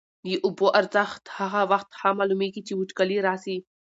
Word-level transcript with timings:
د 0.25 0.27
اوبو 0.45 0.67
ارزښت 0.79 1.23
هغه 1.37 1.61
وخت 1.71 1.89
ښه 1.99 2.09
معلومېږي 2.19 2.61
چي 2.67 2.73
وچکالي 2.75 3.17
راسي. 3.27 3.57